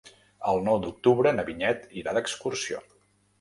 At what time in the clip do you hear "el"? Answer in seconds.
0.51-0.61